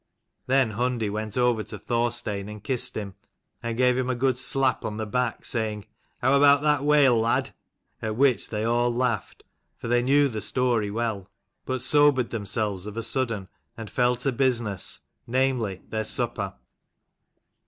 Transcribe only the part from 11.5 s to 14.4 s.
but sobered themselves of a sudden and fell to